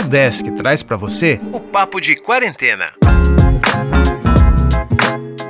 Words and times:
Nordesc 0.00 0.50
traz 0.52 0.82
para 0.82 0.96
você 0.96 1.38
o 1.52 1.60
Papo 1.60 2.00
de 2.00 2.16
Quarentena. 2.16 2.86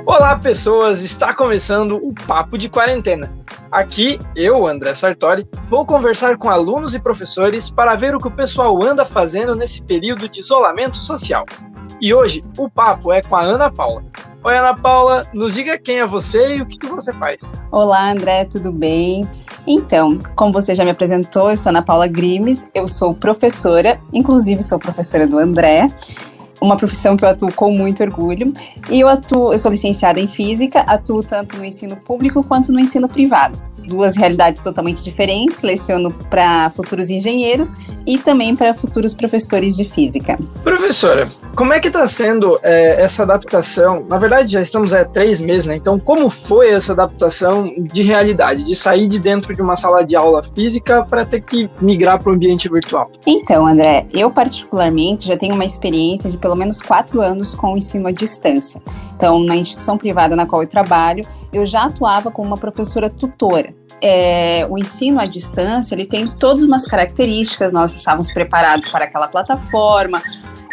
Olá, 0.05 0.37
pessoas! 0.37 1.01
Está 1.01 1.33
começando 1.33 1.95
o 1.95 2.13
Papo 2.27 2.57
de 2.57 2.67
Quarentena. 2.67 3.33
Aqui, 3.71 4.19
eu, 4.35 4.67
André 4.67 4.93
Sartori, 4.93 5.47
vou 5.69 5.85
conversar 5.85 6.37
com 6.37 6.49
alunos 6.49 6.93
e 6.93 7.01
professores 7.01 7.69
para 7.69 7.95
ver 7.95 8.13
o 8.13 8.19
que 8.19 8.27
o 8.27 8.31
pessoal 8.31 8.83
anda 8.83 9.05
fazendo 9.05 9.55
nesse 9.55 9.81
período 9.83 10.27
de 10.27 10.41
isolamento 10.41 10.97
social. 10.97 11.45
E 12.01 12.15
hoje, 12.15 12.43
o 12.57 12.67
papo 12.67 13.13
é 13.13 13.21
com 13.21 13.35
a 13.35 13.43
Ana 13.43 13.69
Paula. 13.69 14.03
Oi, 14.43 14.57
Ana 14.57 14.75
Paula, 14.75 15.27
nos 15.35 15.53
diga 15.53 15.77
quem 15.77 15.99
é 15.99 16.05
você 16.07 16.57
e 16.57 16.61
o 16.63 16.65
que, 16.65 16.75
que 16.75 16.87
você 16.87 17.13
faz. 17.13 17.53
Olá, 17.71 18.11
André, 18.11 18.43
tudo 18.45 18.71
bem? 18.71 19.23
Então, 19.67 20.17
como 20.35 20.51
você 20.51 20.73
já 20.73 20.83
me 20.83 20.89
apresentou, 20.89 21.51
eu 21.51 21.57
sou 21.57 21.69
Ana 21.69 21.83
Paula 21.83 22.07
Grimes, 22.07 22.67
eu 22.73 22.87
sou 22.87 23.13
professora, 23.13 24.01
inclusive 24.11 24.63
sou 24.63 24.79
professora 24.79 25.27
do 25.27 25.37
André, 25.37 25.85
uma 26.61 26.77
profissão 26.77 27.17
que 27.17 27.25
eu 27.25 27.29
atuo 27.29 27.51
com 27.51 27.71
muito 27.71 28.03
orgulho. 28.03 28.53
E 28.89 28.99
eu 28.99 29.07
atuo, 29.07 29.51
eu 29.51 29.57
sou 29.57 29.71
licenciada 29.71 30.19
em 30.19 30.27
física, 30.27 30.81
atuo 30.81 31.23
tanto 31.23 31.57
no 31.57 31.65
ensino 31.65 31.97
público 31.97 32.45
quanto 32.45 32.71
no 32.71 32.79
ensino 32.79 33.09
privado 33.09 33.71
duas 33.87 34.15
realidades 34.15 34.63
totalmente 34.63 35.03
diferentes. 35.03 35.61
Leciono 35.61 36.11
para 36.29 36.69
futuros 36.69 37.09
engenheiros 37.09 37.73
e 38.05 38.17
também 38.17 38.55
para 38.55 38.73
futuros 38.73 39.13
professores 39.13 39.75
de 39.75 39.85
física. 39.85 40.37
Professora, 40.63 41.29
como 41.55 41.73
é 41.73 41.79
que 41.79 41.87
está 41.87 42.07
sendo 42.07 42.59
é, 42.63 43.01
essa 43.01 43.23
adaptação? 43.23 44.05
Na 44.07 44.17
verdade, 44.17 44.53
já 44.53 44.61
estamos 44.61 44.93
há 44.93 45.05
três 45.05 45.41
meses, 45.41 45.67
né? 45.67 45.75
Então, 45.75 45.99
como 45.99 46.29
foi 46.29 46.69
essa 46.69 46.93
adaptação 46.93 47.71
de 47.79 48.01
realidade, 48.01 48.63
de 48.63 48.75
sair 48.75 49.07
de 49.07 49.19
dentro 49.19 49.53
de 49.55 49.61
uma 49.61 49.75
sala 49.75 50.03
de 50.03 50.15
aula 50.15 50.41
física 50.43 51.03
para 51.03 51.25
ter 51.25 51.41
que 51.41 51.69
migrar 51.79 52.21
para 52.21 52.31
o 52.31 52.35
ambiente 52.35 52.69
virtual? 52.69 53.11
Então, 53.25 53.67
André, 53.67 54.05
eu 54.13 54.31
particularmente 54.31 55.27
já 55.27 55.37
tenho 55.37 55.53
uma 55.53 55.65
experiência 55.65 56.29
de 56.29 56.37
pelo 56.37 56.50
menos 56.55 56.81
quatro 56.81 57.21
anos 57.21 57.55
com 57.55 57.73
o 57.73 57.77
ensino 57.77 58.07
à 58.07 58.11
distância. 58.11 58.81
Então, 59.15 59.39
na 59.39 59.55
instituição 59.55 59.97
privada 59.97 60.35
na 60.35 60.45
qual 60.45 60.61
eu 60.61 60.67
trabalho, 60.67 61.23
eu 61.51 61.65
já 61.65 61.83
atuava 61.83 62.31
como 62.31 62.47
uma 62.47 62.57
professora 62.57 63.09
tutora. 63.09 63.73
É, 64.01 64.65
o 64.69 64.77
ensino 64.77 65.19
à 65.19 65.25
distância 65.25 65.93
ele 65.93 66.05
tem 66.05 66.27
todas 66.27 66.63
umas 66.63 66.87
características. 66.87 67.71
Nós 67.71 67.95
estávamos 67.95 68.31
preparados 68.31 68.87
para 68.89 69.05
aquela 69.05 69.27
plataforma. 69.27 70.21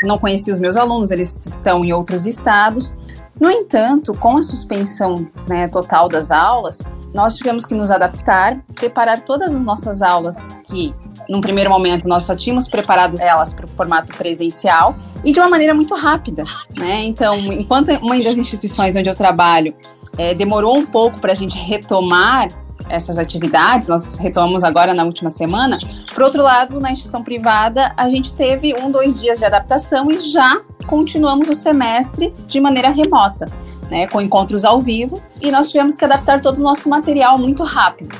Não 0.02 0.18
conheci 0.18 0.52
os 0.52 0.60
meus 0.60 0.76
alunos, 0.76 1.10
eles 1.10 1.36
estão 1.44 1.84
em 1.84 1.92
outros 1.92 2.26
estados. 2.26 2.94
No 3.40 3.50
entanto, 3.50 4.14
com 4.14 4.36
a 4.36 4.42
suspensão 4.42 5.28
né, 5.48 5.68
total 5.68 6.08
das 6.08 6.30
aulas, 6.30 6.82
nós 7.14 7.36
tivemos 7.36 7.64
que 7.64 7.74
nos 7.74 7.90
adaptar, 7.90 8.60
preparar 8.74 9.20
todas 9.22 9.54
as 9.54 9.64
nossas 9.64 10.02
aulas 10.02 10.60
que, 10.66 10.92
num 11.28 11.40
primeiro 11.40 11.70
momento, 11.70 12.08
nós 12.08 12.24
só 12.24 12.36
tínhamos 12.36 12.68
preparado 12.68 13.16
elas 13.20 13.52
para 13.54 13.66
o 13.66 13.68
formato 13.68 14.12
presencial 14.14 14.96
e 15.24 15.32
de 15.32 15.40
uma 15.40 15.48
maneira 15.48 15.72
muito 15.72 15.94
rápida, 15.94 16.44
né? 16.76 17.04
Então, 17.04 17.36
enquanto 17.52 17.90
uma 18.02 18.20
das 18.22 18.36
instituições 18.36 18.94
onde 18.96 19.08
eu 19.08 19.14
trabalho 19.14 19.74
é, 20.16 20.34
demorou 20.34 20.76
um 20.76 20.84
pouco 20.84 21.18
para 21.20 21.32
a 21.32 21.34
gente 21.34 21.56
retomar 21.56 22.48
essas 22.88 23.18
atividades, 23.18 23.88
nós 23.88 24.16
retomamos 24.16 24.64
agora 24.64 24.94
na 24.94 25.04
última 25.04 25.30
semana. 25.30 25.78
Por 26.14 26.22
outro 26.22 26.42
lado, 26.42 26.80
na 26.80 26.90
instituição 26.90 27.22
privada, 27.22 27.92
a 27.96 28.08
gente 28.08 28.32
teve 28.32 28.74
um, 28.74 28.90
dois 28.90 29.20
dias 29.20 29.38
de 29.38 29.44
adaptação 29.44 30.10
e 30.10 30.18
já 30.18 30.60
continuamos 30.86 31.48
o 31.48 31.54
semestre 31.54 32.32
de 32.46 32.60
maneira 32.60 32.88
remota, 32.90 33.46
né, 33.90 34.06
com 34.06 34.20
encontros 34.20 34.64
ao 34.64 34.80
vivo, 34.80 35.22
e 35.40 35.50
nós 35.50 35.70
tivemos 35.70 35.96
que 35.96 36.04
adaptar 36.04 36.40
todo 36.40 36.58
o 36.58 36.62
nosso 36.62 36.88
material 36.88 37.38
muito 37.38 37.62
rápido. 37.62 38.16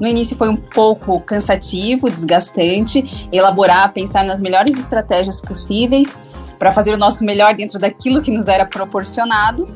No 0.00 0.06
início 0.06 0.36
foi 0.36 0.48
um 0.48 0.56
pouco 0.56 1.20
cansativo, 1.20 2.08
desgastante, 2.10 3.28
elaborar, 3.32 3.92
pensar 3.92 4.24
nas 4.24 4.40
melhores 4.40 4.78
estratégias 4.78 5.40
possíveis 5.40 6.20
para 6.58 6.72
fazer 6.72 6.92
o 6.92 6.98
nosso 6.98 7.24
melhor 7.24 7.54
dentro 7.54 7.78
daquilo 7.78 8.22
que 8.22 8.30
nos 8.30 8.48
era 8.48 8.64
proporcionado, 8.64 9.66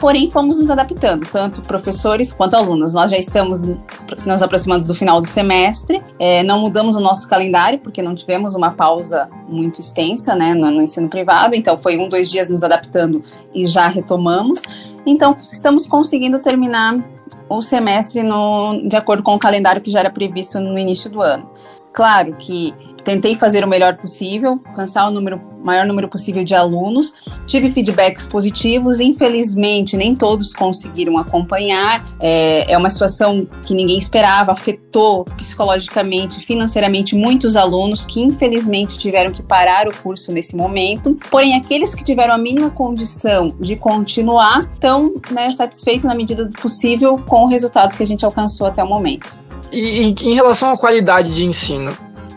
Porém, 0.00 0.30
fomos 0.30 0.58
nos 0.58 0.70
adaptando, 0.70 1.26
tanto 1.30 1.62
professores 1.62 2.32
quanto 2.32 2.54
alunos. 2.54 2.92
Nós 2.94 3.10
já 3.10 3.16
estamos 3.16 3.64
nos 3.64 4.42
aproximando 4.42 4.86
do 4.86 4.94
final 4.94 5.20
do 5.20 5.26
semestre, 5.26 6.02
é, 6.18 6.42
não 6.42 6.60
mudamos 6.60 6.96
o 6.96 7.00
nosso 7.00 7.28
calendário, 7.28 7.78
porque 7.78 8.02
não 8.02 8.14
tivemos 8.14 8.54
uma 8.54 8.70
pausa 8.70 9.28
muito 9.48 9.80
extensa 9.80 10.34
né, 10.34 10.54
no, 10.54 10.70
no 10.70 10.82
ensino 10.82 11.08
privado, 11.08 11.54
então 11.54 11.76
foi 11.76 11.98
um, 11.98 12.08
dois 12.08 12.30
dias 12.30 12.48
nos 12.48 12.62
adaptando 12.62 13.22
e 13.54 13.66
já 13.66 13.88
retomamos. 13.88 14.62
Então, 15.04 15.34
estamos 15.38 15.86
conseguindo 15.86 16.38
terminar 16.38 17.04
o 17.48 17.60
semestre 17.60 18.22
no, 18.22 18.86
de 18.88 18.96
acordo 18.96 19.22
com 19.22 19.34
o 19.34 19.38
calendário 19.38 19.82
que 19.82 19.90
já 19.90 20.00
era 20.00 20.10
previsto 20.10 20.58
no 20.60 20.78
início 20.78 21.10
do 21.10 21.20
ano. 21.20 21.50
Claro 21.92 22.34
que 22.38 22.74
tentei 23.04 23.34
fazer 23.34 23.64
o 23.64 23.68
melhor 23.68 23.96
possível, 23.96 24.60
alcançar 24.66 25.06
o 25.08 25.10
número, 25.10 25.40
maior 25.62 25.86
número 25.86 26.08
possível 26.08 26.44
de 26.44 26.54
alunos. 26.54 27.14
Tive 27.46 27.68
feedbacks 27.68 28.26
positivos, 28.26 29.00
infelizmente 29.00 29.96
nem 29.96 30.14
todos 30.14 30.52
conseguiram 30.52 31.18
acompanhar. 31.18 32.02
É, 32.20 32.72
é 32.72 32.78
uma 32.78 32.90
situação 32.90 33.46
que 33.64 33.74
ninguém 33.74 33.98
esperava, 33.98 34.52
afetou 34.52 35.24
psicologicamente, 35.36 36.40
financeiramente 36.40 37.14
muitos 37.14 37.56
alunos 37.56 38.04
que 38.04 38.20
infelizmente 38.20 38.98
tiveram 38.98 39.32
que 39.32 39.42
parar 39.42 39.88
o 39.88 39.96
curso 39.96 40.32
nesse 40.32 40.56
momento. 40.56 41.18
Porém, 41.30 41.56
aqueles 41.56 41.94
que 41.94 42.04
tiveram 42.04 42.34
a 42.34 42.38
mínima 42.38 42.70
condição 42.70 43.48
de 43.60 43.76
continuar 43.76 44.68
estão 44.72 45.14
né, 45.30 45.50
satisfeitos 45.50 46.04
na 46.04 46.14
medida 46.14 46.44
do 46.44 46.56
possível 46.58 47.18
com 47.26 47.44
o 47.44 47.46
resultado 47.46 47.96
que 47.96 48.02
a 48.02 48.06
gente 48.06 48.24
alcançou 48.24 48.66
até 48.66 48.82
o 48.82 48.88
momento. 48.88 49.42
E 49.72 50.14
em 50.22 50.34
relação 50.34 50.70
à 50.70 50.76
qualidade 50.76 51.34
de 51.34 51.46
ensino, 51.46 51.96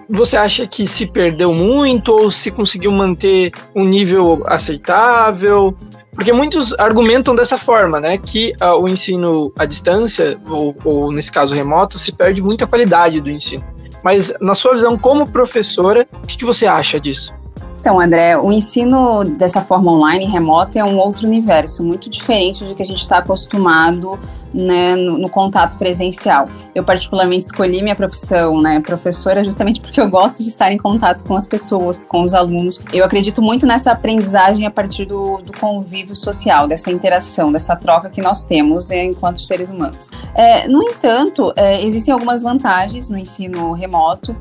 você 0.10 0.38
acha 0.38 0.68
que 0.68 0.86
se 0.88 1.08
perdeu 1.08 1.54
muito 1.54 2.12
ou 2.12 2.32
se 2.32 2.52
conseguiu 2.52 2.92
manter 2.92 3.52
um 3.76 3.86
nível 3.86 4.44
aceitável? 4.48 5.76
Porque 6.14 6.32
muitos 6.32 6.74
argumentam 6.80 7.36
dessa 7.36 7.58
forma, 7.58 8.00
né? 8.00 8.18
Que 8.18 8.54
uh, 8.62 8.82
o 8.82 8.88
ensino 8.88 9.52
à 9.58 9.66
distância, 9.66 10.40
ou, 10.50 10.76
ou 10.84 11.12
nesse 11.12 11.32
caso 11.32 11.54
remoto, 11.54 12.00
se 12.00 12.14
perde 12.14 12.42
muita 12.42 12.66
qualidade 12.66 13.20
do 13.20 13.30
ensino. 13.30 13.66
Mas, 14.02 14.34
na 14.40 14.54
sua 14.54 14.76
visão 14.76 14.98
como 14.98 15.28
professora, 15.28 16.08
o 16.24 16.28
que, 16.28 16.38
que 16.38 16.46
você 16.46 16.66
acha 16.66 17.00
disso? 17.00 17.34
Então, 17.80 18.00
André, 18.00 18.38
o 18.38 18.52
ensino 18.52 19.24
dessa 19.24 19.62
forma 19.62 19.92
online, 19.92 20.26
remota, 20.26 20.80
é 20.80 20.84
um 20.84 20.98
outro 20.98 21.28
universo, 21.28 21.84
muito 21.84 22.10
diferente 22.10 22.64
do 22.64 22.74
que 22.74 22.82
a 22.82 22.86
gente 22.86 23.02
está 23.02 23.18
acostumado 23.18 24.18
né, 24.56 24.96
no, 24.96 25.18
no, 25.18 25.30
contato 25.30 25.78
presencial. 25.78 26.50
Eu 26.74 26.84
particularmente 26.84 27.46
escolhi 27.46 27.84
minha 27.84 27.96
profissão, 27.96 28.62
né, 28.62 28.80
professora, 28.80 29.44
justamente 29.44 29.82
porque 29.82 30.00
eu 30.00 30.10
gosto 30.10 30.42
de 30.42 30.50
estar 30.50 30.72
em 30.72 30.78
contato 30.78 31.26
com 31.26 31.36
as 31.36 31.46
pessoas, 31.46 32.04
com 32.04 32.22
os 32.22 32.34
alunos. 32.34 32.82
Eu 32.94 33.04
acredito 33.04 33.42
muito 33.42 33.66
nessa 33.66 33.92
aprendizagem 33.92 34.66
a 34.66 34.72
partir 34.72 35.06
do, 35.06 35.42
do 35.42 35.52
convívio 35.52 36.16
social, 36.16 36.68
dessa 36.68 36.90
interação, 36.90 37.52
dessa 37.52 37.76
troca 37.76 38.10
que 38.10 38.22
nós 38.22 38.46
temos 38.46 38.90
né, 38.90 39.06
enquanto 39.06 39.42
seres 39.42 39.70
humanos. 39.70 40.10
É, 40.34 40.68
no 40.68 40.82
entanto, 40.84 41.52
é, 41.56 41.84
existem 41.84 42.14
algumas 42.14 42.42
vantagens 42.42 43.10
no 43.10 43.18
ensino 43.18 43.74
remoto 43.74 44.36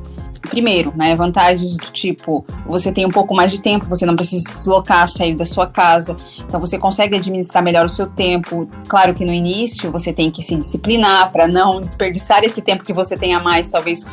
primeiro, 0.49 0.93
né, 0.97 1.15
vantagens 1.15 1.77
do 1.77 1.91
tipo, 1.91 2.45
você 2.67 2.93
tem 2.93 3.07
um 3.07 3.11
pouco 3.11 3.35
mais 3.35 3.51
de 3.51 3.61
tempo, 3.61 3.87
você 3.87 4.07
não 4.07 4.17
precisa 4.17 4.49
se 4.49 4.55
deslocar, 4.55 5.07
sair 5.09 5.35
da 5.35 5.45
sua 5.45 5.67
casa, 5.67 6.17
então 6.39 6.61
você 6.61 6.79
consegue 6.79 7.17
administrar 7.17 7.63
melhor 7.63 7.85
o 7.85 7.89
seu 7.89 8.07
tempo. 8.07 8.69
Claro 8.89 9.15
que 9.15 9.25
no 9.25 9.33
início 9.33 9.91
você 9.91 10.13
tem 10.13 10.31
que 10.31 10.43
se 10.43 10.57
disciplinar 10.57 11.31
para 11.33 11.49
não 11.49 11.81
desperdiçar 11.81 12.45
esse 12.45 12.63
tempo 12.63 12.85
que 12.85 12.93
você 12.93 13.17
tem 13.17 13.35
a 13.35 13.43
mais, 13.43 13.71
talvez 13.71 14.07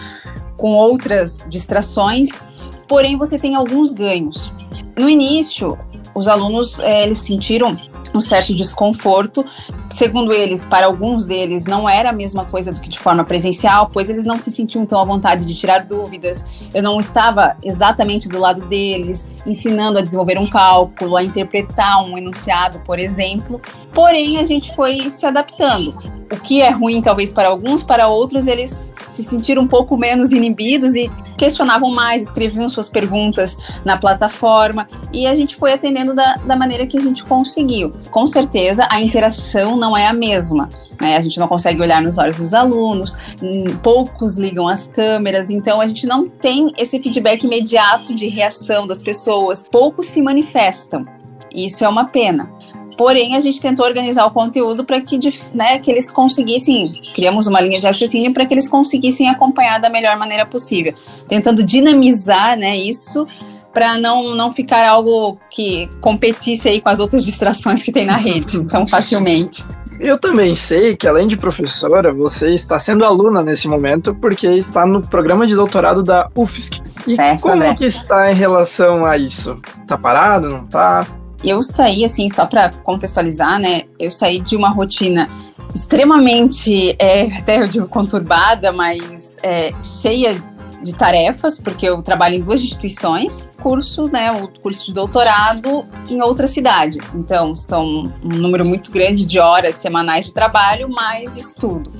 com 0.57 0.69
outras 0.69 1.45
distrações, 1.49 2.39
porém 2.87 3.17
você 3.17 3.39
tem 3.39 3.55
alguns 3.55 3.93
ganhos. 3.93 4.53
No 4.97 5.09
início, 5.09 5.77
os 6.13 6.27
alunos 6.27 6.79
é, 6.79 7.03
eles 7.03 7.19
sentiram 7.19 7.75
um 8.13 8.19
certo 8.19 8.53
desconforto. 8.53 9.45
Segundo 9.91 10.31
eles, 10.31 10.63
para 10.63 10.85
alguns 10.85 11.25
deles 11.25 11.65
não 11.65 11.87
era 11.87 12.09
a 12.09 12.13
mesma 12.13 12.45
coisa 12.45 12.71
do 12.71 12.79
que 12.79 12.89
de 12.89 12.97
forma 12.97 13.25
presencial, 13.25 13.89
pois 13.91 14.09
eles 14.09 14.23
não 14.23 14.39
se 14.39 14.49
sentiam 14.49 14.85
tão 14.85 14.99
à 14.99 15.03
vontade 15.03 15.45
de 15.45 15.53
tirar 15.53 15.85
dúvidas. 15.85 16.47
Eu 16.73 16.81
não 16.81 16.97
estava 16.99 17.57
exatamente 17.61 18.29
do 18.29 18.39
lado 18.39 18.61
deles, 18.67 19.29
ensinando 19.45 19.99
a 19.99 20.01
desenvolver 20.01 20.39
um 20.39 20.49
cálculo, 20.49 21.17
a 21.17 21.23
interpretar 21.23 22.01
um 22.03 22.17
enunciado, 22.17 22.79
por 22.85 22.97
exemplo. 22.97 23.61
Porém, 23.93 24.39
a 24.39 24.45
gente 24.45 24.73
foi 24.75 25.09
se 25.09 25.25
adaptando 25.25 25.93
o 26.31 26.39
que 26.39 26.61
é 26.61 26.69
ruim 26.69 27.01
talvez 27.01 27.31
para 27.31 27.49
alguns, 27.49 27.83
para 27.83 28.07
outros 28.07 28.47
eles 28.47 28.95
se 29.11 29.21
sentiram 29.21 29.63
um 29.63 29.67
pouco 29.67 29.97
menos 29.97 30.31
inibidos 30.31 30.95
e 30.95 31.11
questionavam 31.37 31.89
mais, 31.91 32.23
escreviam 32.23 32.69
suas 32.69 32.87
perguntas 32.87 33.57
na 33.83 33.97
plataforma 33.97 34.87
e 35.11 35.27
a 35.27 35.35
gente 35.35 35.55
foi 35.55 35.73
atendendo 35.73 36.13
da, 36.13 36.35
da 36.35 36.55
maneira 36.55 36.87
que 36.87 36.97
a 36.97 37.01
gente 37.01 37.23
conseguiu. 37.25 37.91
Com 38.09 38.25
certeza 38.25 38.87
a 38.89 39.01
interação 39.01 39.75
não 39.81 39.97
é 39.97 40.05
a 40.05 40.13
mesma. 40.13 40.69
Né? 41.01 41.17
A 41.17 41.21
gente 41.21 41.39
não 41.39 41.47
consegue 41.47 41.81
olhar 41.81 42.01
nos 42.01 42.19
olhos 42.19 42.37
dos 42.37 42.53
alunos, 42.53 43.17
hum, 43.41 43.75
poucos 43.81 44.37
ligam 44.37 44.67
as 44.67 44.87
câmeras, 44.87 45.49
então 45.49 45.81
a 45.81 45.87
gente 45.87 46.05
não 46.05 46.29
tem 46.29 46.71
esse 46.77 46.99
feedback 47.01 47.43
imediato 47.43 48.13
de 48.13 48.27
reação 48.27 48.85
das 48.85 49.01
pessoas, 49.01 49.63
poucos 49.63 50.05
se 50.05 50.21
manifestam. 50.21 51.05
Isso 51.53 51.83
é 51.83 51.89
uma 51.89 52.05
pena. 52.05 52.49
Porém, 52.97 53.35
a 53.35 53.39
gente 53.39 53.59
tentou 53.59 53.83
organizar 53.83 54.25
o 54.25 54.31
conteúdo 54.31 54.85
para 54.85 55.01
que, 55.01 55.17
né, 55.55 55.79
que 55.79 55.89
eles 55.89 56.11
conseguissem, 56.11 56.85
criamos 57.15 57.47
uma 57.47 57.59
linha 57.59 57.79
de 57.79 57.85
raciocínio 57.87 58.31
para 58.31 58.45
que 58.45 58.53
eles 58.53 58.67
conseguissem 58.67 59.27
acompanhar 59.27 59.79
da 59.79 59.89
melhor 59.89 60.17
maneira 60.17 60.45
possível, 60.45 60.93
tentando 61.27 61.63
dinamizar 61.63 62.55
né, 62.55 62.77
isso 62.77 63.27
para 63.73 63.97
não, 63.97 64.35
não 64.35 64.51
ficar 64.51 64.87
algo 64.87 65.39
que 65.49 65.89
competisse 65.99 66.67
aí 66.67 66.81
com 66.81 66.89
as 66.89 66.99
outras 66.99 67.23
distrações 67.25 67.81
que 67.81 67.91
tem 67.91 68.05
na 68.05 68.17
rede 68.17 68.63
tão 68.67 68.85
facilmente. 68.85 69.65
Eu 69.99 70.17
também 70.17 70.55
sei 70.55 70.95
que, 70.95 71.07
além 71.07 71.27
de 71.27 71.37
professora, 71.37 72.11
você 72.11 72.53
está 72.53 72.79
sendo 72.79 73.05
aluna 73.05 73.43
nesse 73.43 73.67
momento, 73.67 74.15
porque 74.15 74.47
está 74.47 74.85
no 74.85 75.01
programa 75.01 75.45
de 75.45 75.53
doutorado 75.53 76.01
da 76.01 76.27
UFSC. 76.35 76.81
E 77.05 77.15
certo, 77.15 77.41
como 77.41 77.55
André. 77.55 77.75
que 77.75 77.85
está 77.85 78.31
em 78.31 78.35
relação 78.35 79.05
a 79.05 79.17
isso? 79.17 79.57
Tá 79.85 79.97
parado, 79.97 80.49
não 80.49 80.65
tá? 80.65 81.05
Eu 81.43 81.61
saí, 81.61 82.05
assim, 82.05 82.29
só 82.29 82.45
para 82.45 82.71
contextualizar, 82.83 83.59
né? 83.59 83.83
Eu 83.99 84.09
saí 84.09 84.39
de 84.39 84.55
uma 84.55 84.69
rotina 84.71 85.29
extremamente, 85.73 86.95
é, 86.99 87.23
até 87.37 87.61
eu 87.61 87.67
digo 87.67 87.87
conturbada, 87.87 88.71
mas 88.71 89.37
é, 89.43 89.69
cheia 89.81 90.41
de 90.83 90.95
tarefas, 90.95 91.59
porque 91.59 91.87
eu 91.87 92.01
trabalho 92.01 92.35
em 92.35 92.41
duas 92.41 92.61
instituições, 92.61 93.49
curso, 93.61 94.03
né, 94.11 94.31
o 94.31 94.47
curso 94.61 94.87
de 94.87 94.93
doutorado 94.93 95.85
em 96.09 96.21
outra 96.21 96.47
cidade. 96.47 96.99
Então, 97.13 97.55
são 97.55 98.03
um 98.23 98.29
número 98.29 98.65
muito 98.65 98.91
grande 98.91 99.25
de 99.25 99.39
horas 99.39 99.75
semanais 99.75 100.25
de 100.25 100.33
trabalho, 100.33 100.89
mais 100.89 101.37
estudo. 101.37 101.91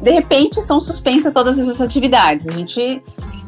De 0.00 0.10
repente, 0.10 0.60
são 0.62 0.80
suspensas 0.80 1.32
todas 1.32 1.58
essas 1.58 1.80
atividades. 1.80 2.48
A 2.48 2.52
gente 2.52 3.02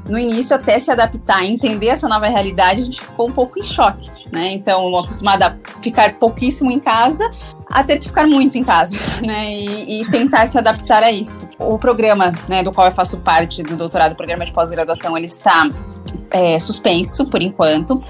no 0.08 0.18
início, 0.18 0.54
até 0.54 0.78
se 0.78 0.90
adaptar, 0.90 1.44
entender 1.44 1.88
essa 1.88 2.08
nova 2.08 2.26
realidade, 2.26 2.80
a 2.80 2.84
gente 2.84 3.00
ficou 3.00 3.28
um 3.28 3.32
pouco 3.32 3.58
em 3.58 3.62
choque, 3.62 4.10
né? 4.32 4.52
Então, 4.52 4.96
acostumada 4.96 5.46
a 5.46 5.82
ficar 5.82 6.14
pouquíssimo 6.14 6.70
em 6.70 6.80
casa, 6.80 7.30
a 7.70 7.84
ter 7.84 7.98
que 7.98 8.08
ficar 8.08 8.26
muito 8.26 8.58
em 8.58 8.64
casa, 8.64 8.98
né? 9.22 9.50
E, 9.50 10.02
e, 10.02 10.10
tentar 10.10 10.46
se 10.46 10.58
adaptar 10.58 11.02
a 11.02 11.10
isso. 11.10 11.48
O 11.58 11.78
programa, 11.78 12.32
né, 12.48 12.62
do 12.62 12.72
qual 12.72 12.88
eu 12.88 12.92
faço 12.92 13.20
parte 13.20 13.62
do 13.62 13.76
doutorado, 13.76 14.12
o 14.12 14.16
programa 14.16 14.44
de 14.44 14.52
pós-graduação, 14.52 15.16
ele 15.16 15.26
está 15.26 15.68
é, 16.30 16.58
suspenso 16.58 17.26
por 17.26 17.40
enquanto. 17.40 18.00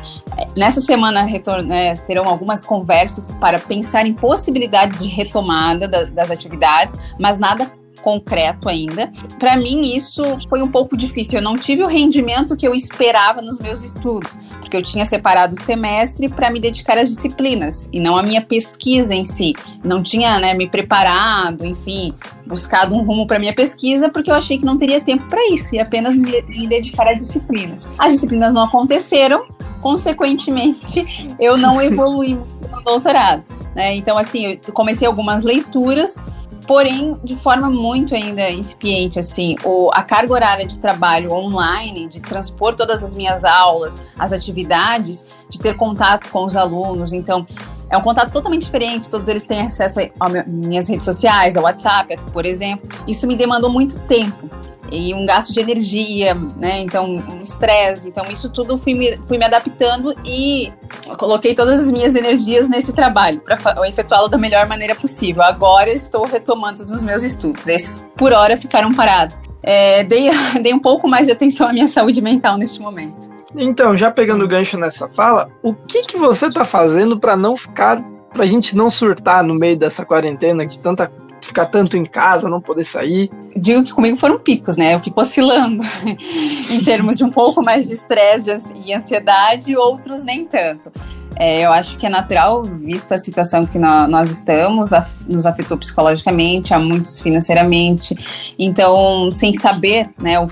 Nessa 0.56 0.80
semana 0.80 1.26
né, 1.64 1.94
terão 2.06 2.28
algumas 2.28 2.64
conversas 2.64 3.30
para 3.32 3.58
pensar 3.58 4.06
em 4.06 4.14
possibilidades 4.14 5.02
de 5.02 5.08
retomada 5.08 5.86
da, 5.86 6.04
das 6.04 6.30
atividades, 6.30 6.96
mas 7.18 7.38
nada 7.38 7.70
concreto 8.02 8.68
ainda. 8.68 9.10
Para 9.38 9.56
mim, 9.56 9.80
isso 9.94 10.22
foi 10.48 10.62
um 10.62 10.68
pouco 10.68 10.96
difícil. 10.96 11.38
Eu 11.38 11.42
não 11.42 11.56
tive 11.56 11.82
o 11.82 11.86
rendimento 11.86 12.56
que 12.56 12.66
eu 12.66 12.74
esperava 12.74 13.40
nos 13.40 13.58
meus 13.58 13.82
estudos, 13.82 14.38
porque 14.60 14.76
eu 14.76 14.82
tinha 14.82 15.04
separado 15.04 15.54
o 15.54 15.60
semestre 15.60 16.28
para 16.28 16.50
me 16.50 16.60
dedicar 16.60 16.98
às 16.98 17.08
disciplinas 17.08 17.88
e 17.92 18.00
não 18.00 18.16
à 18.16 18.22
minha 18.22 18.42
pesquisa 18.42 19.14
em 19.14 19.24
si. 19.24 19.54
Não 19.82 20.02
tinha 20.02 20.38
né, 20.38 20.52
me 20.52 20.68
preparado, 20.68 21.64
enfim, 21.64 22.12
buscado 22.46 22.94
um 22.94 23.04
rumo 23.04 23.26
para 23.26 23.38
minha 23.38 23.54
pesquisa, 23.54 24.08
porque 24.08 24.30
eu 24.30 24.34
achei 24.34 24.58
que 24.58 24.64
não 24.64 24.76
teria 24.76 25.00
tempo 25.00 25.26
para 25.28 25.40
isso 25.50 25.74
e 25.74 25.80
apenas 25.80 26.14
me, 26.14 26.42
me 26.42 26.66
dedicar 26.66 27.08
às 27.08 27.18
disciplinas. 27.18 27.90
As 27.98 28.12
disciplinas 28.12 28.52
não 28.52 28.64
aconteceram, 28.64 29.46
consequentemente, 29.80 31.34
eu 31.38 31.56
não 31.56 31.80
evolui 31.82 32.38
no 32.70 32.82
doutorado. 32.82 33.46
Né? 33.74 33.94
Então, 33.94 34.18
assim, 34.18 34.58
eu 34.66 34.72
comecei 34.72 35.06
algumas 35.06 35.42
leituras 35.42 36.22
porém 36.66 37.16
de 37.22 37.36
forma 37.36 37.68
muito 37.70 38.14
ainda 38.14 38.50
incipiente, 38.50 39.18
assim, 39.18 39.56
o, 39.64 39.90
a 39.92 40.02
carga 40.02 40.32
horária 40.32 40.66
de 40.66 40.78
trabalho 40.78 41.32
online, 41.32 42.06
de 42.06 42.20
transpor 42.20 42.74
todas 42.74 43.02
as 43.02 43.14
minhas 43.14 43.44
aulas, 43.44 44.02
as 44.18 44.32
atividades, 44.32 45.26
de 45.48 45.58
ter 45.58 45.76
contato 45.76 46.30
com 46.30 46.44
os 46.44 46.56
alunos, 46.56 47.12
então 47.12 47.46
é 47.90 47.96
um 47.96 48.00
contato 48.00 48.32
totalmente 48.32 48.64
diferente, 48.64 49.10
todos 49.10 49.28
eles 49.28 49.44
têm 49.44 49.60
acesso 49.60 50.00
a 50.18 50.28
minhas 50.46 50.88
redes 50.88 51.04
sociais, 51.04 51.56
ao 51.56 51.64
WhatsApp, 51.64 52.18
por 52.32 52.46
exemplo, 52.46 52.88
isso 53.06 53.26
me 53.26 53.36
demandou 53.36 53.70
muito 53.70 53.98
tempo, 54.00 54.48
e 54.92 55.14
um 55.14 55.24
gasto 55.24 55.52
de 55.52 55.60
energia, 55.60 56.34
né? 56.56 56.80
Então, 56.80 57.06
um 57.06 57.38
estresse. 57.38 58.08
Então, 58.08 58.24
isso 58.30 58.50
tudo 58.50 58.76
fui 58.76 58.94
me, 58.94 59.16
fui 59.26 59.38
me 59.38 59.44
adaptando 59.44 60.14
e 60.24 60.70
coloquei 61.16 61.54
todas 61.54 61.80
as 61.80 61.90
minhas 61.90 62.14
energias 62.14 62.68
nesse 62.68 62.92
trabalho 62.92 63.40
para 63.40 63.58
efetuá-lo 63.88 64.28
da 64.28 64.36
melhor 64.36 64.68
maneira 64.68 64.94
possível. 64.94 65.42
Agora 65.42 65.90
estou 65.90 66.26
retomando 66.26 66.82
os 66.82 67.02
meus 67.02 67.22
estudos. 67.22 67.66
Esses, 67.68 68.06
por 68.16 68.32
hora, 68.32 68.56
ficaram 68.56 68.92
parados. 68.94 69.40
É, 69.62 70.04
dei, 70.04 70.30
dei 70.62 70.74
um 70.74 70.80
pouco 70.80 71.08
mais 71.08 71.26
de 71.26 71.32
atenção 71.32 71.68
à 71.68 71.72
minha 71.72 71.88
saúde 71.88 72.20
mental 72.20 72.58
neste 72.58 72.80
momento. 72.80 73.32
Então, 73.56 73.96
já 73.96 74.10
pegando 74.10 74.44
o 74.44 74.48
gancho 74.48 74.78
nessa 74.78 75.08
fala, 75.08 75.48
o 75.62 75.74
que, 75.74 76.02
que 76.02 76.16
você 76.16 76.46
está 76.46 76.64
fazendo 76.64 77.18
para 77.18 77.36
não 77.36 77.56
ficar, 77.56 78.02
para 78.32 78.44
a 78.44 78.46
gente 78.46 78.76
não 78.76 78.88
surtar 78.88 79.42
no 79.42 79.54
meio 79.54 79.76
dessa 79.76 80.04
quarentena 80.04 80.66
que 80.66 80.78
tanta 80.78 81.12
ficar 81.46 81.66
tanto 81.66 81.96
em 81.96 82.04
casa, 82.04 82.48
não 82.48 82.60
poder 82.60 82.84
sair. 82.84 83.30
Digo 83.56 83.84
que 83.84 83.92
comigo 83.92 84.16
foram 84.16 84.38
picos, 84.38 84.76
né? 84.76 84.94
Eu 84.94 84.98
fico 84.98 85.20
oscilando 85.20 85.82
em 86.70 86.82
termos 86.84 87.18
de 87.18 87.24
um 87.24 87.30
pouco 87.30 87.62
mais 87.62 87.88
de 87.88 87.94
estresse 87.94 88.72
e 88.84 88.92
ansiedade, 88.92 89.76
outros 89.76 90.24
nem 90.24 90.44
tanto. 90.44 90.92
É, 91.36 91.64
eu 91.64 91.72
acho 91.72 91.96
que 91.96 92.06
é 92.06 92.08
natural, 92.08 92.62
visto 92.62 93.12
a 93.12 93.18
situação 93.18 93.64
que 93.66 93.78
nós 93.78 94.30
estamos, 94.30 94.90
nos 95.28 95.46
afetou 95.46 95.78
psicologicamente, 95.78 96.74
a 96.74 96.78
muitos 96.78 97.20
financeiramente. 97.20 98.54
Então, 98.58 99.30
sem 99.30 99.52
saber 99.52 100.10
né, 100.18 100.38
o 100.38 100.46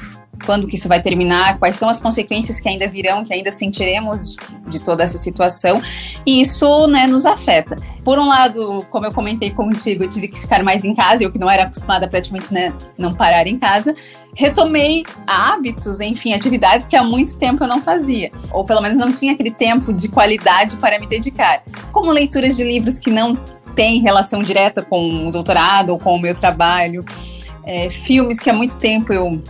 quando 0.44 0.66
que 0.66 0.76
isso 0.76 0.88
vai 0.88 1.00
terminar, 1.00 1.58
quais 1.58 1.76
são 1.76 1.88
as 1.88 2.00
consequências 2.00 2.60
que 2.60 2.68
ainda 2.68 2.86
virão, 2.86 3.24
que 3.24 3.32
ainda 3.32 3.50
sentiremos 3.50 4.36
de 4.68 4.80
toda 4.80 5.02
essa 5.02 5.18
situação, 5.18 5.82
e 6.24 6.40
isso 6.40 6.86
né, 6.86 7.06
nos 7.06 7.26
afeta. 7.26 7.76
Por 8.04 8.18
um 8.18 8.26
lado, 8.26 8.84
como 8.88 9.06
eu 9.06 9.12
comentei 9.12 9.50
contigo, 9.50 10.04
eu 10.04 10.08
tive 10.08 10.28
que 10.28 10.38
ficar 10.40 10.62
mais 10.62 10.84
em 10.84 10.94
casa, 10.94 11.22
eu 11.22 11.30
que 11.30 11.38
não 11.38 11.50
era 11.50 11.64
acostumada 11.64 12.08
praticamente 12.08 12.52
né, 12.52 12.72
não 12.96 13.12
parar 13.12 13.46
em 13.46 13.58
casa, 13.58 13.94
retomei 14.34 15.04
hábitos, 15.26 16.00
enfim, 16.00 16.32
atividades 16.32 16.86
que 16.88 16.96
há 16.96 17.04
muito 17.04 17.36
tempo 17.38 17.62
eu 17.62 17.68
não 17.68 17.82
fazia, 17.82 18.30
ou 18.50 18.64
pelo 18.64 18.80
menos 18.80 18.96
não 18.96 19.12
tinha 19.12 19.32
aquele 19.32 19.50
tempo 19.50 19.92
de 19.92 20.08
qualidade 20.08 20.76
para 20.76 20.98
me 20.98 21.06
dedicar, 21.06 21.62
como 21.92 22.10
leituras 22.10 22.56
de 22.56 22.64
livros 22.64 22.98
que 22.98 23.10
não 23.10 23.36
têm 23.74 24.00
relação 24.00 24.42
direta 24.42 24.82
com 24.82 25.26
o 25.26 25.30
doutorado 25.30 25.90
ou 25.90 25.98
com 25.98 26.14
o 26.14 26.18
meu 26.18 26.34
trabalho, 26.34 27.04
é, 27.64 27.88
filmes 27.90 28.38
que 28.40 28.48
há 28.48 28.52
muito 28.52 28.78
tempo 28.78 29.12
eu 29.12 29.42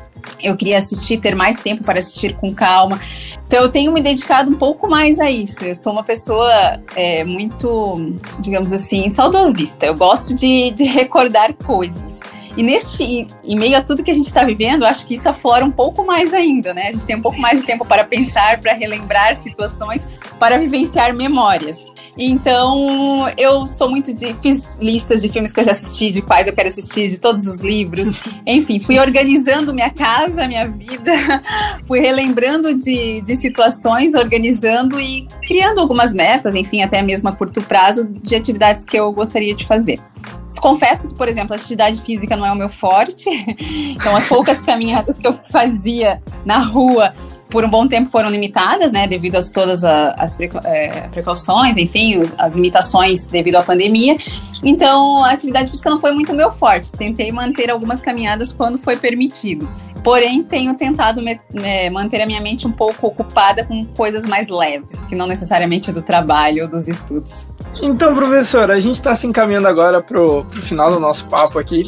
eu 0.43 0.57
queria 0.57 0.79
assistir, 0.79 1.19
ter 1.19 1.35
mais 1.35 1.57
tempo 1.57 1.83
para 1.83 1.99
assistir 1.99 2.35
com 2.37 2.55
calma. 2.55 3.01
Então 3.47 3.63
eu 3.63 3.71
tenho 3.71 3.93
me 3.93 4.01
dedicado 4.01 4.51
um 4.51 4.55
pouco 4.55 4.89
mais 4.89 5.19
a 5.19 5.31
isso. 5.31 5.65
Eu 5.65 5.75
sou 5.75 5.93
uma 5.93 6.03
pessoa 6.03 6.81
é, 6.95 7.25
muito, 7.25 8.19
digamos 8.39 8.73
assim, 8.73 9.09
saudosista. 9.09 9.87
Eu 9.87 9.97
gosto 9.97 10.35
de, 10.35 10.71
de 10.71 10.85
recordar 10.85 11.55
coisas. 11.55 12.21
E 12.57 12.63
neste, 12.63 13.27
em 13.45 13.59
meio 13.59 13.77
a 13.79 13.83
tudo 13.83 14.03
que 14.03 14.11
a 14.11 14.15
gente 14.15 14.27
está 14.27 14.45
vivendo, 14.45 14.85
acho 14.85 15.07
que 15.07 15.15
isso 15.15 15.29
aflora 15.29 15.65
um 15.65 15.71
pouco 15.71 16.05
mais 16.05 16.35
ainda, 16.35 16.75
né? 16.75 16.89
A 16.89 16.93
gente 16.93 17.07
tem 17.07 17.17
um 17.17 17.23
pouco 17.23 17.39
mais 17.39 17.61
de 17.61 17.67
tempo 17.67 17.85
para 17.85 18.05
pensar, 18.05 18.61
para 18.61 18.73
relembrar 18.73 19.37
situações, 19.37 20.09
para 20.39 20.59
vivenciar 20.59 21.15
memórias. 21.15 21.95
Então, 22.19 23.29
eu 23.37 23.67
sou 23.67 23.89
muito 23.89 24.13
de. 24.13 24.35
Fiz 24.43 24.77
listas 24.81 25.23
de 25.23 25.29
filmes 25.29 25.53
que 25.53 25.61
eu 25.61 25.65
já 25.65 25.71
assisti, 25.71 26.11
de 26.11 26.23
quais 26.23 26.47
eu 26.47 26.53
quero 26.53 26.69
assistir, 26.69 27.09
de 27.09 27.21
todos 27.21 27.47
os 27.47 27.61
livros. 27.61 28.13
Enfim, 28.47 28.81
fui 28.81 28.99
organizando 28.99 29.73
minha 29.73 29.91
casa, 29.91 30.47
minha 30.47 30.69
vida, 30.69 31.13
fui 31.87 32.01
relembrando 32.01 32.75
de, 32.75 33.23
de 33.23 33.37
situações, 33.37 34.15
organizando 34.15 35.01
e 35.01 35.27
criando 35.47 35.81
algumas 35.81 36.13
metas, 36.13 36.55
enfim, 36.55 36.83
até 36.83 37.03
mesmo 37.03 37.29
a 37.29 37.33
curto 37.33 37.63
prazo, 37.63 38.07
de 38.23 38.35
atividades 38.35 38.85
que 38.85 38.99
eu 38.99 39.13
gostaria 39.13 39.55
de 39.55 39.65
fazer. 39.65 39.99
Confesso 40.61 41.09
que, 41.09 41.15
por 41.15 41.29
exemplo, 41.29 41.53
a 41.53 41.57
atividade 41.57 42.03
física 42.03 42.37
não 42.41 42.47
é 42.47 42.53
o 42.53 42.57
meu 42.57 42.69
forte. 42.69 43.31
Então, 44.01 44.17
as 44.17 44.29
poucas 44.29 44.61
caminhadas 44.63 45.19
que 45.19 45.27
eu 45.27 45.39
fazia 45.51 46.23
na 46.45 46.59
rua 46.59 47.13
por 47.51 47.65
um 47.65 47.69
bom 47.69 47.87
tempo 47.87 48.09
foram 48.09 48.31
limitadas, 48.31 48.93
né, 48.93 49.07
devido 49.07 49.37
a 49.37 49.41
todas 49.53 49.85
as 49.85 50.39
é, 50.65 51.09
precauções, 51.11 51.77
enfim, 51.77 52.23
as 52.39 52.55
limitações 52.55 53.27
devido 53.27 53.57
à 53.57 53.63
pandemia. 53.63 54.17
Então, 54.63 55.25
a 55.25 55.33
atividade 55.33 55.71
física 55.71 55.89
não 55.89 56.01
foi 56.01 56.13
muito 56.13 56.35
meu 56.35 56.51
forte. 56.51 56.93
Tentei 56.93 57.33
manter 57.33 57.71
algumas 57.71 58.03
caminhadas 58.03 58.53
quando 58.53 58.79
foi 58.79 58.97
permitido. 58.97 59.69
Porém, 60.05 60.43
tenho 60.43 60.75
tentado 60.75 61.23
me, 61.23 61.41
me, 61.53 61.91
manter 61.91 62.21
a 62.23 62.27
minha 62.27 62.41
mente 62.41 62.67
um 62.67 62.73
pouco 62.73 63.07
ocupada 63.07 63.65
com 63.65 63.85
coisas 63.87 64.27
mais 64.27 64.49
leves, 64.49 65.01
que 65.01 65.15
não 65.15 65.27
necessariamente 65.27 65.93
do 65.93 66.03
trabalho 66.03 66.65
ou 66.65 66.71
dos 66.71 66.89
estudos. 66.89 67.49
Então, 67.83 68.15
professor, 68.15 68.71
a 68.71 68.81
gente 68.81 68.97
está 68.97 69.15
se 69.15 69.27
encaminhando 69.27 69.69
agora 69.69 70.03
para 70.03 70.21
o 70.21 70.45
final 70.49 70.91
do 70.91 70.99
nosso 70.99 71.29
papo 71.29 71.59
aqui. 71.59 71.83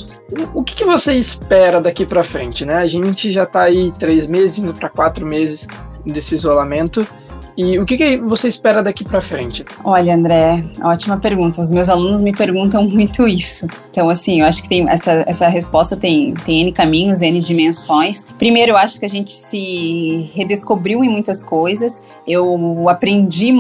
O 0.54 0.62
que, 0.62 0.74
que 0.74 0.84
você 0.84 1.14
espera 1.14 1.80
daqui 1.80 2.06
para 2.06 2.22
frente, 2.22 2.64
né? 2.64 2.76
A 2.76 2.86
gente 2.86 3.32
já 3.32 3.44
está 3.44 3.62
aí 3.62 3.90
três 3.98 4.26
meses, 4.26 4.58
indo 4.58 4.72
para 4.72 4.88
quatro 4.88 5.26
meses 5.26 5.66
desse 6.06 6.34
isolamento. 6.34 7.06
E 7.56 7.78
o 7.78 7.84
que, 7.84 7.96
que 7.96 8.16
você 8.16 8.48
espera 8.48 8.82
daqui 8.82 9.04
para 9.04 9.20
frente? 9.20 9.64
Olha, 9.84 10.14
André, 10.14 10.64
ótima 10.82 11.18
pergunta. 11.18 11.60
Os 11.60 11.70
meus 11.70 11.88
alunos 11.88 12.20
me 12.20 12.32
perguntam 12.32 12.84
muito 12.88 13.28
isso. 13.28 13.66
Então, 13.90 14.08
assim, 14.08 14.40
eu 14.40 14.46
acho 14.46 14.62
que 14.62 14.68
tem 14.68 14.88
essa, 14.88 15.22
essa 15.26 15.48
resposta 15.48 15.96
tem, 15.96 16.34
tem 16.34 16.62
N 16.62 16.72
caminhos, 16.72 17.20
N 17.20 17.40
dimensões. 17.40 18.24
Primeiro, 18.38 18.72
eu 18.72 18.76
acho 18.76 18.98
que 18.98 19.04
a 19.04 19.08
gente 19.08 19.32
se 19.32 20.30
redescobriu 20.34 21.04
em 21.04 21.08
muitas 21.08 21.42
coisas. 21.42 22.04
Eu 22.26 22.88
aprendi 22.88 23.52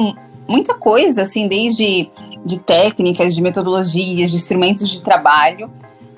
muita 0.48 0.74
coisa, 0.74 1.22
assim, 1.22 1.46
desde 1.46 2.08
de 2.44 2.58
técnicas, 2.58 3.34
de 3.34 3.42
metodologias, 3.42 4.30
de 4.30 4.36
instrumentos 4.36 4.88
de 4.88 5.02
trabalho. 5.02 5.70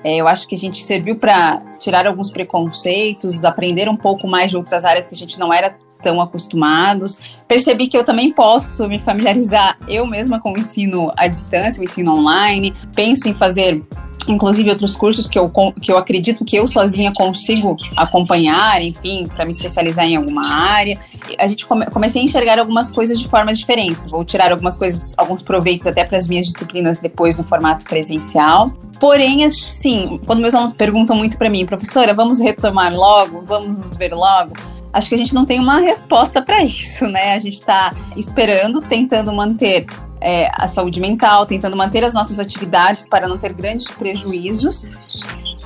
É, 0.03 0.17
eu 0.17 0.27
acho 0.27 0.47
que 0.47 0.55
a 0.55 0.57
gente 0.57 0.83
serviu 0.83 1.15
para 1.15 1.61
tirar 1.79 2.05
alguns 2.05 2.29
preconceitos, 2.29 3.43
aprender 3.43 3.89
um 3.89 3.97
pouco 3.97 4.27
mais 4.27 4.51
de 4.51 4.57
outras 4.57 4.85
áreas 4.85 5.07
que 5.07 5.15
a 5.15 5.17
gente 5.17 5.39
não 5.39 5.51
era 5.51 5.75
estão 5.97 6.21
acostumados. 6.21 7.19
Percebi 7.47 7.87
que 7.87 7.97
eu 7.97 8.03
também 8.03 8.31
posso 8.31 8.87
me 8.87 8.99
familiarizar 8.99 9.77
eu 9.87 10.05
mesma 10.05 10.39
com 10.39 10.53
o 10.53 10.57
ensino 10.57 11.11
à 11.17 11.27
distância, 11.27 11.81
o 11.81 11.83
ensino 11.83 12.13
online. 12.13 12.73
Penso 12.93 13.27
em 13.27 13.33
fazer 13.33 13.83
inclusive 14.27 14.69
outros 14.69 14.95
cursos 14.95 15.29
que 15.29 15.37
eu, 15.37 15.51
que 15.81 15.91
eu 15.91 15.97
acredito 15.97 16.43
que 16.43 16.55
eu 16.55 16.67
sozinha 16.67 17.11
consigo 17.13 17.75
acompanhar, 17.95 18.81
enfim, 18.81 19.27
para 19.27 19.45
me 19.45 19.51
especializar 19.51 20.05
em 20.05 20.15
alguma 20.15 20.47
área. 20.47 20.99
A 21.37 21.47
gente 21.47 21.65
come, 21.65 21.85
comecei 21.87 22.21
a 22.21 22.25
enxergar 22.25 22.59
algumas 22.59 22.91
coisas 22.91 23.19
de 23.19 23.27
formas 23.27 23.57
diferentes. 23.57 24.09
Vou 24.09 24.23
tirar 24.25 24.51
algumas 24.51 24.77
coisas, 24.77 25.13
alguns 25.17 25.41
proveitos 25.41 25.85
até 25.85 26.03
para 26.03 26.17
as 26.17 26.27
minhas 26.27 26.45
disciplinas 26.45 26.99
depois 26.99 27.37
no 27.37 27.43
formato 27.43 27.85
presencial. 27.85 28.65
Porém, 28.99 29.43
assim, 29.43 30.19
quando 30.25 30.39
meus 30.39 30.55
alunos 30.55 30.73
perguntam 30.73 31.15
muito 31.15 31.37
para 31.37 31.49
mim, 31.49 31.65
professora, 31.65 32.13
vamos 32.13 32.39
retomar 32.39 32.93
logo, 32.93 33.41
vamos 33.41 33.77
nos 33.77 33.95
ver 33.97 34.13
logo, 34.13 34.53
acho 34.95 35.09
que 35.09 35.15
a 35.15 35.17
gente 35.17 35.35
não 35.35 35.45
tem 35.45 35.59
uma 35.59 35.79
resposta 35.79 36.41
para 36.41 36.63
isso, 36.63 37.05
né? 37.07 37.33
A 37.33 37.37
gente 37.37 37.55
está 37.55 37.93
esperando, 38.15 38.81
tentando 38.81 39.31
manter 39.33 39.85
é, 40.21 40.49
a 40.53 40.67
saúde 40.67 41.01
mental, 41.01 41.45
tentando 41.45 41.75
manter 41.75 42.03
as 42.03 42.13
nossas 42.13 42.39
atividades 42.39 43.07
para 43.07 43.27
não 43.27 43.37
ter 43.37 43.51
grandes 43.53 43.91
prejuízos 43.91 44.89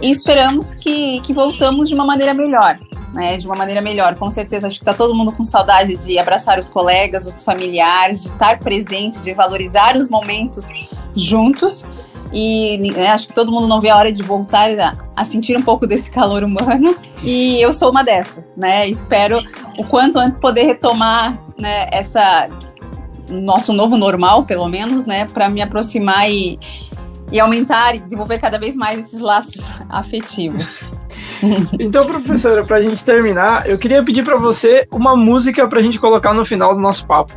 e 0.01 0.09
esperamos 0.09 0.73
que, 0.73 1.21
que 1.21 1.31
voltamos 1.31 1.87
de 1.87 1.95
uma 1.95 2.05
maneira 2.05 2.33
melhor. 2.33 2.79
Né, 3.11 3.37
de 3.37 3.47
uma 3.47 3.55
maneira 3.55 3.81
melhor, 3.81 4.13
com 4.15 4.29
certeza. 4.29 4.67
Acho 4.67 4.77
que 4.77 4.83
está 4.83 4.93
todo 4.93 5.15
mundo 5.15 5.31
com 5.31 5.43
saudade 5.43 5.97
de 5.97 6.19
abraçar 6.19 6.59
os 6.59 6.69
colegas, 6.69 7.25
os 7.25 7.41
familiares, 7.41 8.21
de 8.21 8.27
estar 8.27 8.59
presente, 8.59 9.19
de 9.19 9.33
valorizar 9.33 9.97
os 9.97 10.07
momentos 10.07 10.69
juntos. 11.15 11.87
E 12.31 12.77
né, 12.77 13.07
acho 13.07 13.27
que 13.27 13.33
todo 13.33 13.51
mundo 13.51 13.67
não 13.67 13.81
vê 13.81 13.89
a 13.89 13.97
hora 13.97 14.11
de 14.11 14.21
voltar 14.21 14.69
a, 14.79 14.93
a, 15.15 15.23
sentir 15.23 15.57
um 15.57 15.61
pouco 15.61 15.87
desse 15.87 16.11
calor 16.11 16.43
humano. 16.43 16.95
E 17.21 17.61
eu 17.61 17.73
sou 17.73 17.91
uma 17.91 18.01
dessas, 18.01 18.53
né? 18.55 18.87
Espero 18.87 19.41
o 19.77 19.83
quanto 19.83 20.17
antes 20.17 20.39
poder 20.39 20.63
retomar 20.63 21.37
né, 21.57 21.85
essa 21.91 22.47
nosso 23.29 23.73
novo 23.73 23.97
normal, 23.97 24.45
pelo 24.45 24.67
menos, 24.67 25.05
né, 25.05 25.25
para 25.27 25.49
me 25.49 25.61
aproximar 25.61 26.31
e, 26.31 26.57
e 27.31 27.39
aumentar 27.39 27.95
e 27.95 27.99
desenvolver 27.99 28.39
cada 28.39 28.57
vez 28.57 28.75
mais 28.75 28.99
esses 28.99 29.19
laços 29.19 29.73
afetivos. 29.89 30.81
Então, 31.79 32.05
professora, 32.05 32.65
para 32.65 32.77
a 32.77 32.81
gente 32.81 33.05
terminar, 33.05 33.69
eu 33.69 33.77
queria 33.77 34.03
pedir 34.03 34.25
para 34.25 34.35
você 34.35 34.85
uma 34.91 35.15
música 35.15 35.65
para 35.69 35.79
a 35.79 35.81
gente 35.81 35.97
colocar 35.97 36.33
no 36.33 36.43
final 36.43 36.75
do 36.75 36.81
nosso 36.81 37.07
papo. 37.07 37.33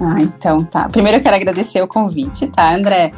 Ah, 0.00 0.20
então 0.20 0.64
tá. 0.64 0.88
Primeiro 0.88 1.18
eu 1.18 1.22
quero 1.22 1.36
agradecer 1.36 1.82
o 1.82 1.88
convite, 1.88 2.46
tá, 2.48 2.74
André? 2.74 3.12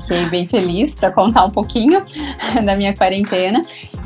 Fiquei 0.00 0.26
bem 0.26 0.46
feliz 0.46 0.94
para 0.94 1.12
contar 1.12 1.44
um 1.44 1.50
pouquinho 1.50 2.04
da 2.64 2.76
minha 2.76 2.94
quarentena. 2.94 3.62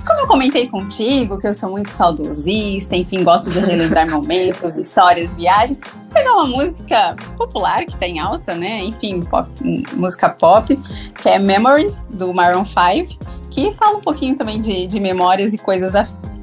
Como 0.06 0.20
eu 0.20 0.26
comentei 0.26 0.68
contigo, 0.68 1.38
que 1.38 1.46
eu 1.46 1.54
sou 1.54 1.70
muito 1.70 1.90
saudosista, 1.90 2.96
enfim, 2.96 3.24
gosto 3.24 3.50
de 3.50 3.58
relembrar 3.58 4.08
momentos, 4.12 4.76
histórias, 4.76 5.34
viagens, 5.34 5.80
vou 5.80 6.12
pegar 6.12 6.32
uma 6.32 6.46
música 6.46 7.16
popular 7.36 7.84
que 7.84 7.96
tá 7.96 8.06
em 8.06 8.18
alta, 8.18 8.54
né? 8.54 8.84
Enfim, 8.84 9.20
pop, 9.20 9.48
música 9.94 10.28
pop, 10.28 10.74
que 11.20 11.28
é 11.28 11.38
Memories, 11.38 12.04
do 12.10 12.32
Maroon 12.32 12.64
5, 12.64 13.18
que 13.50 13.72
fala 13.72 13.98
um 13.98 14.00
pouquinho 14.00 14.36
também 14.36 14.60
de, 14.60 14.86
de 14.86 15.00
memórias 15.00 15.52
e 15.52 15.58
coisas. 15.58 15.94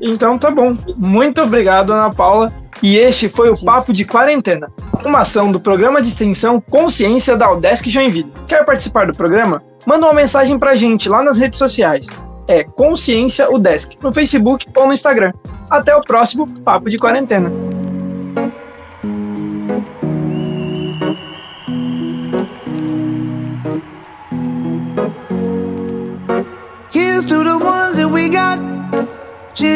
Então 0.02 0.38
tá 0.38 0.52
bom. 0.52 0.76
Muito 0.98 1.42
obrigado, 1.42 1.94
Ana 1.94 2.10
Paula. 2.10 2.52
E 2.84 2.98
este 2.98 3.30
foi 3.30 3.50
o 3.50 3.66
Papo 3.66 3.94
de 3.94 4.04
Quarentena, 4.04 4.70
uma 5.06 5.20
ação 5.20 5.52
do 5.52 5.60
programa 5.60 6.02
de 6.02 6.10
extensão 6.10 6.60
Consciência 6.60 7.38
da 7.38 7.52
Udesc 7.52 7.90
Joinville. 7.90 8.32
Quer 8.48 8.66
participar 8.66 9.08
do 9.08 9.16
programa? 9.16 9.64
Manda 9.86 10.06
uma 10.06 10.14
mensagem 10.14 10.60
pra 10.60 10.76
gente 10.76 11.08
lá 11.08 11.24
nas 11.24 11.38
redes 11.38 11.58
sociais. 11.58 12.08
É 12.48 12.64
Consciência 12.64 13.50
Udesc, 13.50 13.98
no 14.02 14.14
Facebook 14.14 14.68
ou 14.76 14.88
no 14.88 14.94
Instagram. 14.94 15.32
Até 15.70 15.96
o 15.96 16.02
próximo 16.02 16.48
Papo 16.62 16.90
de 16.90 16.98
Quarentena. 16.98 17.52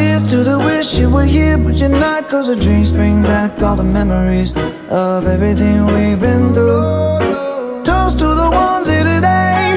Cheers 0.00 0.30
to 0.30 0.36
the 0.36 0.58
wish 0.58 0.96
you 0.96 1.10
were 1.10 1.26
here, 1.26 1.58
but 1.58 1.74
you're 1.74 1.90
not. 1.90 2.26
Cause 2.26 2.46
the 2.46 2.56
drinks 2.56 2.90
bring 2.90 3.22
back 3.22 3.62
all 3.62 3.76
the 3.76 3.84
memories 3.84 4.54
of 4.88 5.26
everything 5.26 5.84
we've 5.94 6.18
been 6.18 6.54
through. 6.54 7.84
Toast 7.84 8.18
to 8.20 8.28
the 8.42 8.50
ones 8.50 8.88
here 8.88 9.04
today. 9.04 9.68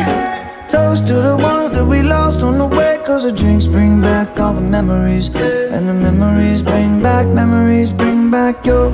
Toast 0.70 1.06
to 1.08 1.16
the 1.30 1.36
ones 1.38 1.72
that 1.72 1.86
we 1.86 2.02
lost 2.02 2.42
on 2.42 2.58
the 2.58 2.68
way. 2.68 3.02
Cause 3.06 3.24
the 3.24 3.34
drinks 3.34 3.68
bring 3.68 4.00
back 4.00 4.40
all 4.40 4.54
the 4.54 4.68
memories. 4.78 5.28
And 5.74 5.90
the 5.90 5.94
memories 5.94 6.62
bring 6.62 7.04
back, 7.04 7.28
memories 7.28 7.92
bring 7.92 8.32
back 8.32 8.66
your. 8.66 8.94